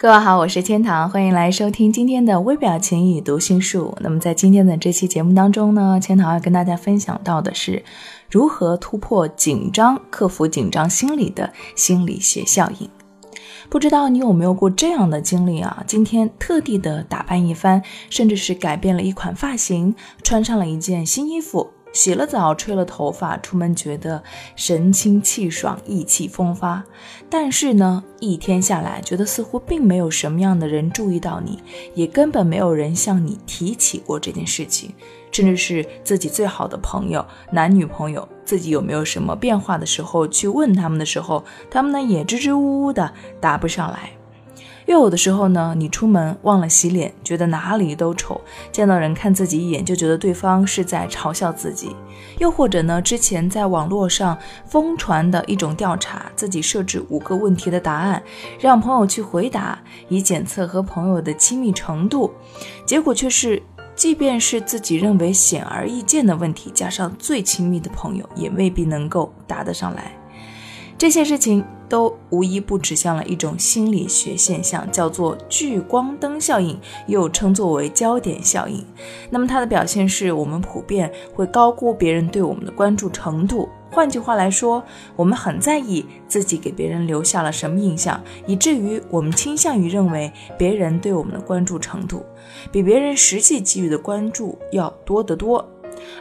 [0.00, 3.98] 各位好，我是天堂，欢迎来收听今天的微表情与读心术。
[4.00, 7.82] 那么在今天的这期节目当中呢，天堂要跟大家分享到的是
[8.30, 12.88] 如何突破紧张、克服紧张心理的心理学效应。
[13.68, 15.82] 不知道你有没有过这样的经历啊？
[15.84, 21.70] 今天特地的打扮一番，甚至是改变了一款发型，穿上了一件新衣服。
[21.98, 24.22] 洗了澡，吹了头发，出门觉得
[24.54, 26.84] 神清气爽、意气风发。
[27.28, 31.58] 但是呢，一天下来，觉得似乎并没有什么样的人注意到你，
[31.96, 34.94] 也根本没有人向你提起过这件事情。
[35.32, 44.12] 甚至是自己最好的朋友、男女朋友，自己有没有什么变化的时候，去问他们的时候，他们呢也支支吾吾的答不上来。
[44.88, 48.40] 又有的时候呢，你出门忘了洗脸，觉得哪里都丑，
[48.72, 51.94] 见到人看自己一眼就觉得对方是在嘲笑自己。
[52.38, 58.22] 又或者呢，之前在网络上疯传的一种调查，自己设置五个问题的答案，
[58.58, 62.32] 让朋友去回答，以检测和朋友的亲密程度，
[62.86, 63.62] 结果却是，
[63.94, 70.12] 即便是自己认为显而易见的问题，加上最亲密的朋友，也未必能够答得上来。
[70.96, 78.84] 这些事情都无一不指向了一种心理学现象，叫做聚光灯效应，又称作为焦点效应。
[79.30, 83.68] 那么它的表现是我们普遍会高估别人对我们的关注程度。
[83.90, 84.84] 换句话来说，
[85.16, 92.22] 我们很在意自己给别人留下了什么印象，以至于我们倾向于认为别人对我们的关注程度
[92.70, 95.66] 比别人实际给予的关注要多得多。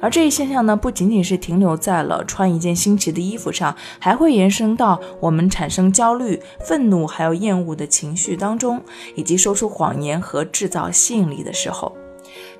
[0.00, 8.80] 而这一现象呢，不仅仅是停留在了穿一件新奇的衣服上，还会延伸到我们产生焦虑、愤怒还有厌恶的情绪当中，
[9.14, 11.94] 以及说出谎言和制造吸引力的时候。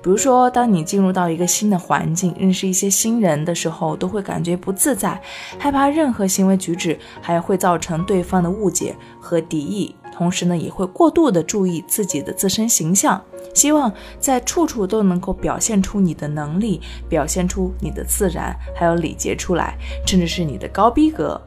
[0.01, 5.19] 比如说，当你进入到一个新的环境，认识一些新人的时候，都会感觉不自在，
[5.59, 9.93] 害怕任何行为举止还会造成对方的误解和敌意。
[10.17, 13.21] 同时呢，也会过度的注意自己的自身形象，
[13.53, 21.39] 希望在处处都能够表现出你的能力，表现出你的自然，还有礼节出来，甚至是你的高逼格。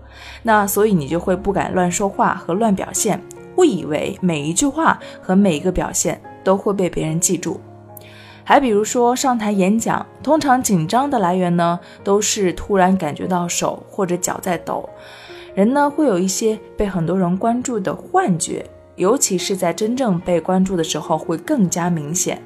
[0.44, 3.20] 那所以你就会不敢乱说话和乱表现，
[3.56, 7.60] 误以为每一句话和每一个表现都会被别人记住。
[8.44, 14.88] 还比如说上台演讲，通常紧张的来源呢，都是突然感觉到手或者脚在抖。
[15.54, 18.64] 人呢会有一些被很多人关注的幻觉，
[18.96, 22.40] 尤其是在真正被关注的时候会更加明显。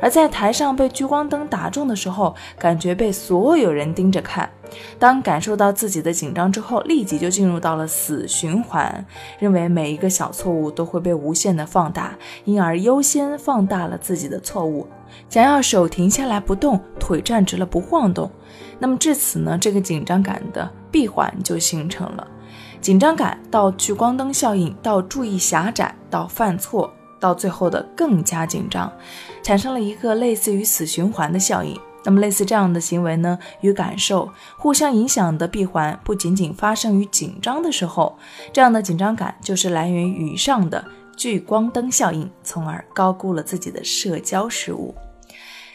[0.00, 4.50] 而在台上被聚光灯打中的时候，感觉被所有人盯着看。
[4.98, 9.04] 当感受到自己的紧张之后，立即就进入到了死循环，
[9.38, 14.88] 认为每一个小错误都会被无限的放大，因而优先放大了自己的错误，
[15.28, 18.28] 想要手停下来不动，腿站直了不晃动。
[18.80, 22.26] 那么至此呢，这个紧张感的闭环就形成了。
[22.80, 28.92] 紧张感到聚光灯效应，到注意狭窄，到犯错，到最后的更加紧张，
[29.42, 31.78] 产生了一个类似于死循环的效应。
[32.04, 38.18] 那么类似这样的行为呢，与感受互相影响的闭环，不仅仅发生于紧张的时候，
[38.52, 40.84] 这样的紧张感就是来源于以上的
[41.16, 44.92] 聚光灯效应，从而高估了自己的社交失误。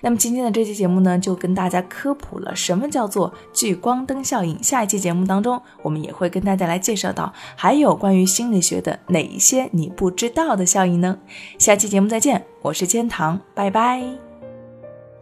[0.02, 4.62] 那么今天的这期节目呢，就跟大家科普了什么叫做聚光灯效应。
[4.62, 11.18] 下一期节目当中，我们也会跟大家来介绍到还有关于心理学的哪一些你不知道的效应呢？
[11.58, 14.27] 下期节目再见，我是千堂，拜拜。